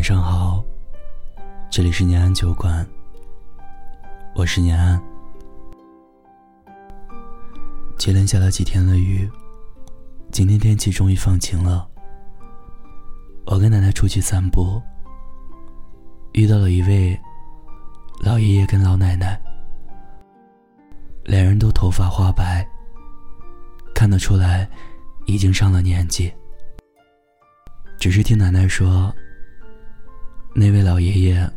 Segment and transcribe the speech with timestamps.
[0.00, 0.64] 晚上好，
[1.70, 2.88] 这里是念安酒馆，
[4.34, 4.98] 我是念安。
[7.98, 9.30] 接连下了几天的雨，
[10.32, 11.86] 今天天气终于放晴了。
[13.44, 14.80] 我跟奶奶出去散步，
[16.32, 17.20] 遇到了一位
[18.20, 19.38] 老爷爷跟老奶奶，
[21.24, 22.66] 两人都头发花白，
[23.94, 24.66] 看得出来
[25.26, 26.32] 已经上了年纪。
[27.98, 29.14] 只是听奶奶说，
[30.52, 31.50] 那位老爷爷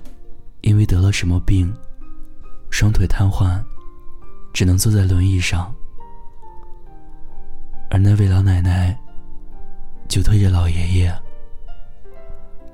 [0.61, 1.73] 因为得了什么病，
[2.69, 3.61] 双腿瘫痪，
[4.53, 5.73] 只能坐在轮椅上，
[7.89, 8.97] 而那位老奶奶
[10.07, 11.13] 就推着老爷爷，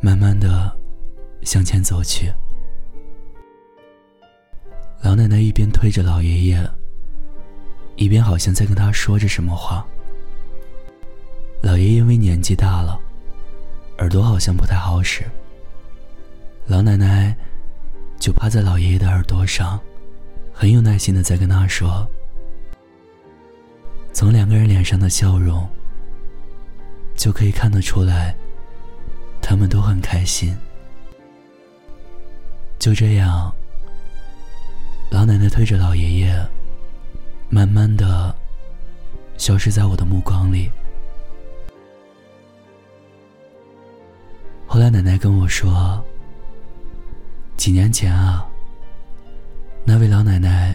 [0.02, 0.72] 慢慢的
[1.42, 2.32] 向前走去。
[5.02, 6.70] 老奶奶一边推着老爷爷，
[7.96, 9.86] 一边好像在跟他说着什么话。
[11.62, 13.00] 老爷爷因为年纪大了。
[14.00, 15.26] 耳朵好像不太好使，
[16.70, 17.36] 老奶奶
[18.20, 19.80] 就趴在老爷爷的耳朵上，
[20.54, 22.08] 很有耐心的在跟他说。
[24.14, 25.68] 从两个人脸上的笑容，
[27.16, 28.36] 就可以看得出来，
[29.42, 30.56] 他们都很开心。
[32.78, 33.52] 就这样，
[35.10, 36.48] 老奶奶推着老爷爷，
[37.50, 38.34] 慢慢的
[39.40, 40.70] 消失在我的目光里。
[44.68, 46.00] 后来奶奶跟我说，
[47.60, 48.48] 几年前啊，
[49.84, 50.74] 那位老奶奶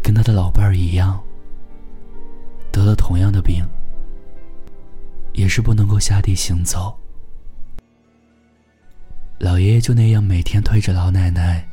[0.00, 1.20] 跟她的老伴儿一样，
[2.70, 3.66] 得了同样的病，
[5.32, 6.96] 也是不能够下地行走。
[9.40, 11.66] 老爷爷就那样每天推着老奶奶，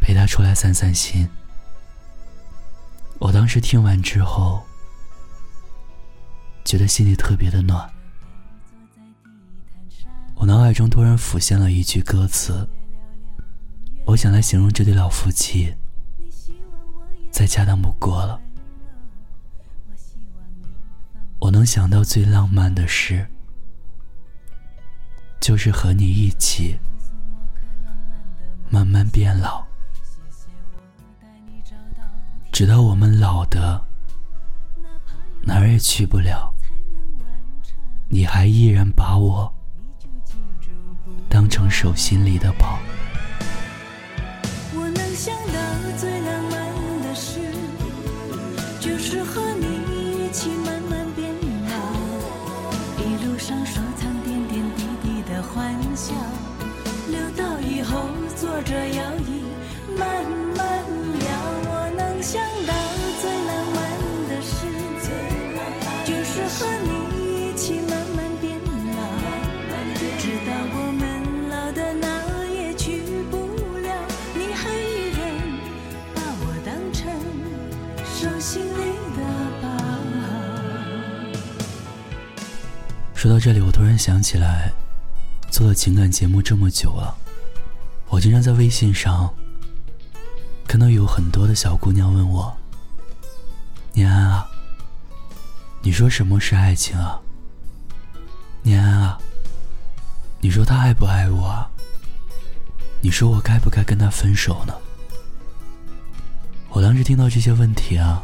[0.00, 1.28] 陪她出来散散心。
[3.18, 4.62] 我当时听完之后，
[6.64, 7.86] 觉得心里特别的暖。
[10.36, 12.66] 我脑海中突然浮现了一句歌词，
[14.06, 15.74] 我想来形容这对老夫妻，
[17.30, 18.40] 再恰当不过了。
[21.40, 23.26] 我能想到最浪漫的事，
[25.40, 26.78] 就是和你一起
[28.70, 29.66] 慢慢变老，
[32.52, 33.82] 直到我们老的
[35.42, 36.54] 哪儿也去不了，
[38.08, 39.52] 你还依然把我。
[41.28, 42.78] 当成手心里的宝。
[58.54, 59.42] 坐着摇椅
[59.98, 60.06] 慢
[60.56, 60.62] 慢
[61.18, 61.26] 聊。
[61.66, 62.72] 我能想到
[63.20, 63.76] 最浪漫
[64.28, 64.54] 的事，
[66.04, 66.88] 就是和你
[67.50, 68.56] 一起慢慢变
[68.94, 69.02] 老，
[70.20, 71.02] 直到我们
[71.50, 72.06] 老的哪
[72.46, 73.36] 也去不
[73.80, 73.90] 了，
[74.36, 75.18] 你还依然
[76.14, 77.10] 把我当成
[78.04, 79.20] 手心里的
[79.60, 79.66] 宝。
[83.16, 84.70] 说到这里，我突然想起来，
[85.50, 87.16] 做了情感节目这么久了，
[88.14, 89.28] 我经常在微信上
[90.68, 92.56] 看到有很多的小姑娘问我
[93.92, 94.48] ：“念安啊，
[95.82, 97.20] 你说什么是爱情啊？
[98.62, 99.18] 念安啊，
[100.40, 101.68] 你说他爱不爱我啊？
[103.00, 104.72] 你说我该不该跟他分手呢？”
[106.70, 108.22] 我当时听到这些问题啊，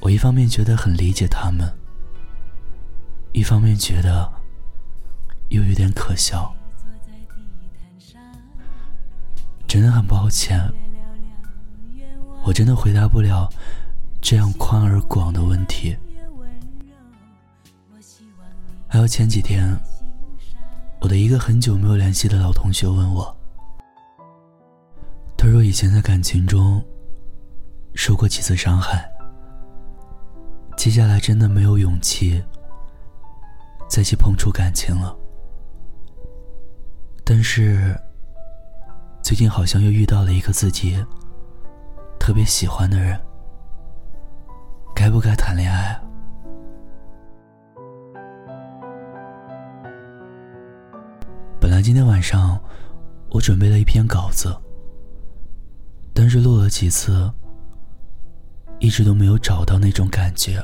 [0.00, 1.66] 我一方面觉得很理解他们。
[3.32, 4.30] 一方面觉得
[5.48, 6.54] 又有点可笑，
[9.68, 10.58] 真的很抱歉，
[12.42, 13.46] 我真的回答不了
[14.20, 15.94] 这样宽而广的问题。
[18.88, 19.78] 还有前几天，
[21.00, 23.36] 我的一个很久没有联系的老同学问我，
[25.36, 26.82] 他说以前在感情中
[27.94, 29.06] 受过几次伤害，
[30.78, 32.42] 接下来真的没有勇气。
[33.90, 35.16] 再去碰触感情了，
[37.24, 37.98] 但是
[39.28, 40.96] 最近好像又遇到了一个自己
[42.18, 43.20] 特别喜欢的人，
[44.94, 46.00] 该不该谈恋爱？
[51.60, 52.58] 本来今天晚上
[53.28, 54.56] 我准备了一篇稿子，
[56.14, 57.30] 但是录了几次，
[58.78, 60.58] 一直都没有找到那种感觉。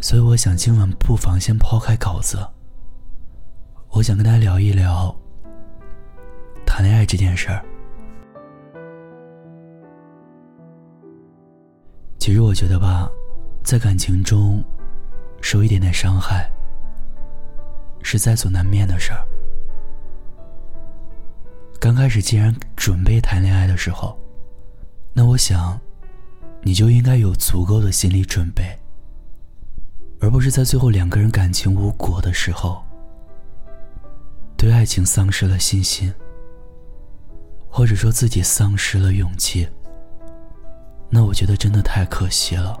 [0.00, 2.38] 所以我想今晚不妨先抛开稿子，
[3.90, 5.14] 我想跟大家聊一聊
[6.80, 7.62] 谈恋爱这件事儿。
[12.18, 13.06] 其实我觉得吧，
[13.62, 14.64] 在感情中
[15.42, 16.50] 受一点点伤害，
[18.02, 19.20] 是在所难免的事儿。
[21.78, 24.18] 刚开始既然准备谈恋爱的时候，
[25.12, 25.78] 那我想，
[26.62, 28.64] 你就应该有足够的心理准备，
[30.18, 32.82] 而不是在最后两个人感情无果的时候，
[34.56, 36.10] 对爱情丧失了信心，
[37.70, 39.68] 或者说自己丧失了勇气。
[41.08, 42.78] 那我觉得真的太可惜了。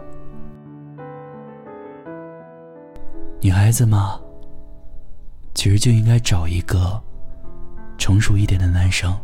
[3.40, 4.20] 女孩子嘛，
[5.54, 7.00] 其实就应该找一个。
[7.98, 9.14] 成熟一点的男生，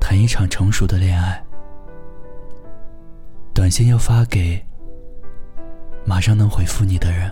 [0.00, 1.44] 谈一场成熟的恋爱。
[3.52, 4.64] 短信要发给
[6.06, 7.30] 马上能回复你的人，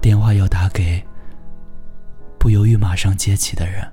[0.00, 1.04] 电话要打给
[2.38, 3.84] 不犹豫马上接起的人，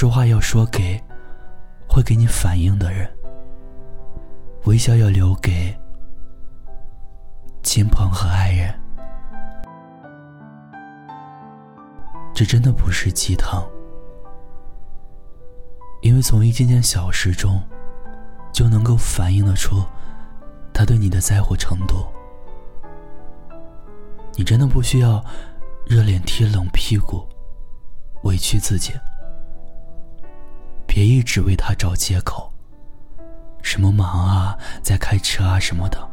[0.00, 0.96] 说话要说给
[1.88, 3.12] 会给你反应的人，
[4.66, 5.76] 微笑要留给
[7.64, 8.72] 亲朋和爱人。
[12.32, 13.68] 这真的不是鸡汤，
[16.00, 17.60] 因为从一件件小事中，
[18.52, 19.82] 就能够反映得出
[20.72, 22.06] 他对你的在乎程度。
[24.36, 25.20] 你真的不需要
[25.84, 27.28] 热脸贴冷屁股，
[28.22, 28.92] 委屈自己，
[30.98, 32.52] 别一直为他找借口，
[33.62, 36.10] 什么忙啊，在开车啊什么的。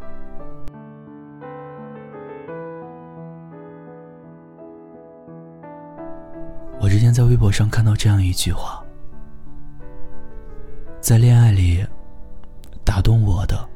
[6.80, 8.80] 我之前在微博上看到这样一句话：
[11.02, 11.84] 在恋爱里，
[12.84, 13.68] 打动我的，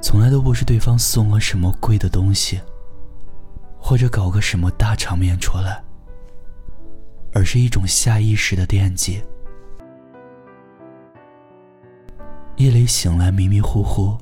[0.00, 2.60] 从来都不是对方送了什么贵的东西，
[3.76, 5.82] 或者搞个什么大场面出来，
[7.34, 9.20] 而是一种下意识的惦记。
[12.62, 14.16] 夜里醒来迷迷糊糊，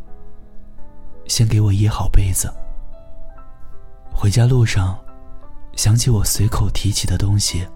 [1.27, 2.51] 先给我掖好被子。
[4.11, 4.99] 回家路上，
[5.77, 7.69] 想起我随口提起的东西。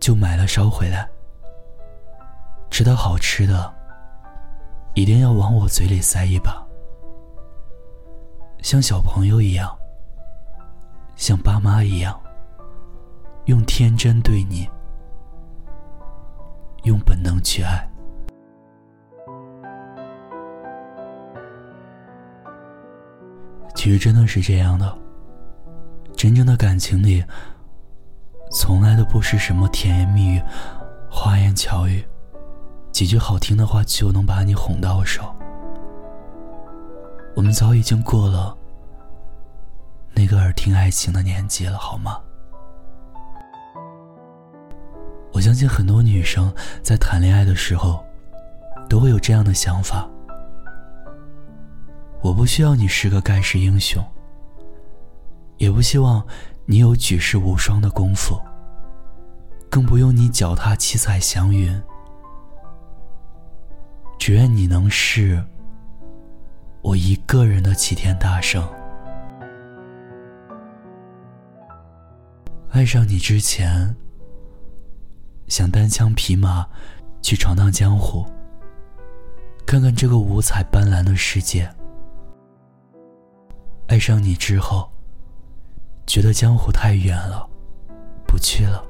[0.00, 1.08] 就买了捎回来。
[2.68, 3.72] 吃到好吃的，
[4.94, 6.66] 一定要往我嘴里塞一把，
[8.60, 9.72] 像小朋友一样，
[11.14, 12.20] 像爸妈一样，
[13.44, 14.68] 用天真对你，
[16.82, 17.88] 用本能去爱。
[23.80, 24.94] 其实真的是这样的，
[26.14, 27.24] 真正的感情里。
[28.52, 30.42] 从来都不是什么甜言蜜语、
[31.10, 32.04] 花言巧语，
[32.92, 35.34] 几句好听的话就能把你哄到手。
[37.34, 38.54] 我们早已经过了
[40.12, 42.20] 那个耳听爱情的年纪了，好吗？
[45.32, 48.04] 我相信很多女生在谈恋爱的时候，
[48.90, 50.06] 都会有这样的想法：
[52.22, 54.04] 我不需要你是个盖世英雄，
[55.56, 56.24] 也不希望。
[56.66, 58.40] 你有举世无双的功夫，
[59.68, 61.82] 更不用你脚踏七彩祥云。
[64.20, 65.44] 只愿你能是
[66.80, 68.64] 我一个人的齐天大圣。
[72.68, 73.96] 爱上你之前，
[75.48, 76.64] 想单枪匹马
[77.20, 78.24] 去闯荡江湖，
[79.66, 81.68] 看看这个五彩斑斓的世界。
[83.90, 84.88] 爱上你之后。
[86.06, 87.48] 觉得江湖太远了，
[88.24, 88.84] 不去了。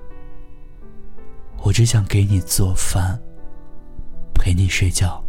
[1.62, 3.18] 我只想给你做饭，
[4.34, 5.22] 陪你睡觉。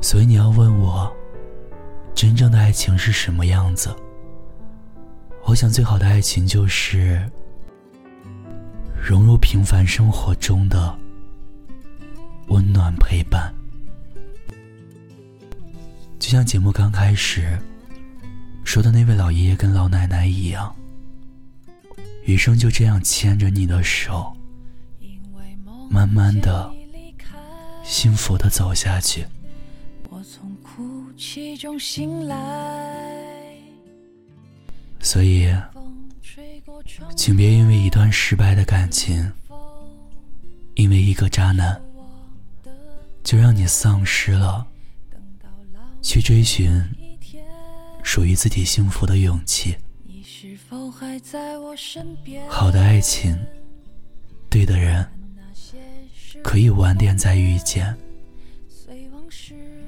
[0.00, 1.10] 所以你要问我，
[2.14, 3.94] 真正的爱情是什么样子？
[5.44, 7.30] 我想，最好的爱情就是
[8.94, 10.98] 融入平凡生活中的
[12.48, 13.54] 温暖陪伴。
[16.18, 17.58] 就像节目刚开始
[18.64, 20.74] 说的那位老爷爷跟老奶奶一样，
[22.24, 24.36] 余生就这样牵着你的手，
[25.88, 26.70] 慢慢的、
[27.82, 29.24] 幸福的走下去。
[35.00, 35.50] 所以，
[37.16, 39.32] 请别因为一段失败的感情，
[40.74, 41.80] 因为一个渣男，
[43.28, 44.66] 就让你丧失了。
[46.00, 46.82] 去追寻
[48.02, 49.76] 属于自己幸福的勇气。
[52.48, 53.38] 好的爱情，
[54.48, 55.06] 对的人，
[56.42, 57.94] 可以晚点再遇见。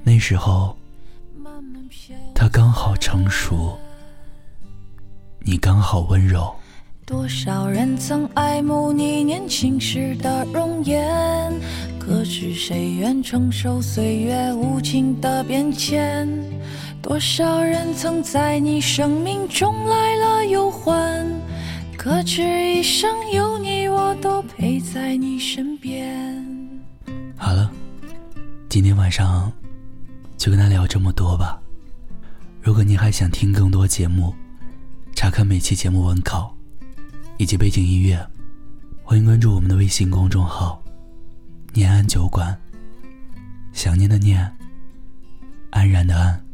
[0.03, 0.77] 那时候，
[2.35, 3.81] 他刚好成熟，
[5.39, 6.55] 你刚好温柔。
[7.07, 11.53] 多少人曾爱慕你年轻时的容颜，
[12.11, 16.29] 可知谁愿承受岁月无情的变迁？
[17.01, 21.25] 多少人曾在你生命中来了又还，
[21.97, 26.45] 可知一生有你，我都陪在你身边。
[27.37, 27.71] 好了，
[28.69, 29.51] 今天晚上
[30.37, 31.63] 就跟他聊这么多吧。
[32.61, 34.35] 如果你还想听更多节目，
[35.15, 36.53] 查看每期节目文稿。
[37.39, 38.19] 以及背景音乐，
[39.05, 40.80] 欢迎关注我们的微信公众号
[41.73, 42.59] “念安酒馆”。
[43.73, 44.51] 想念的念，
[45.71, 46.45] 安然的安。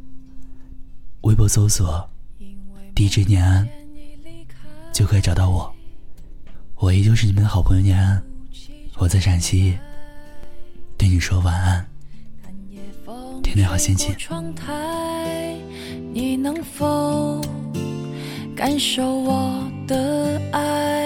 [1.22, 2.08] 微博搜索
[2.94, 3.68] “DJ 念安”，
[4.92, 5.74] 就可以找到我。
[6.76, 8.22] 我依旧是你们的好朋友念安，
[8.98, 9.78] 我在陕西，
[10.98, 11.86] 对你说晚安，
[13.42, 14.14] 天天好心情。
[16.12, 17.40] 你能否
[18.54, 19.62] 感受我？
[19.86, 21.05] 的爱，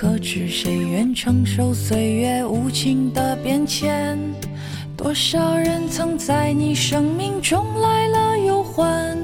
[0.00, 4.16] 可知谁愿承受岁月无情的变迁？
[4.96, 9.18] 多少人曾在你生命中来了又还？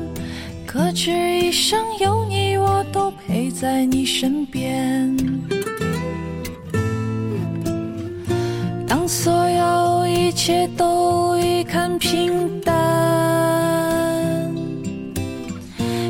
[0.66, 5.16] 可知一生有你，我都陪在你身边。
[8.84, 12.74] 当所有一切都已看平淡，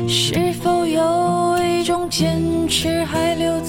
[0.07, 3.24] 是否有一种坚持还